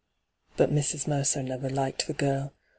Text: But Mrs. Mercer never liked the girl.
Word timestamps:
But 0.57 0.73
Mrs. 0.73 1.05
Mercer 1.07 1.43
never 1.43 1.69
liked 1.69 2.07
the 2.07 2.13
girl. 2.13 2.53